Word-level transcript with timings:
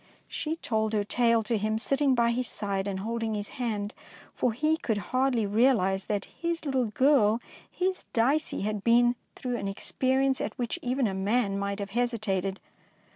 She 0.27 0.55
told 0.55 0.93
her 0.93 1.03
tale 1.03 1.43
to 1.43 1.59
him, 1.59 1.77
sitting 1.77 2.15
by 2.15 2.31
his 2.31 2.47
side 2.47 2.87
and 2.87 3.01
holding 3.01 3.35
his 3.35 3.49
hand, 3.49 3.93
for 4.33 4.51
he 4.51 4.77
could 4.77 4.97
hardly 5.13 5.45
realise 5.45 6.05
that 6.05 6.25
his 6.25 6.65
little 6.65 6.85
girl, 6.87 7.39
his 7.69 8.05
Dicey, 8.11 8.61
had 8.61 8.83
been 8.83 9.15
through 9.35 9.57
an 9.57 9.67
experi 9.71 10.25
ence 10.25 10.41
at 10.41 10.57
which 10.57 10.79
even 10.81 11.05
a 11.05 11.13
man 11.13 11.55
might 11.59 11.77
have 11.77 11.91
hesitated. 11.91 12.59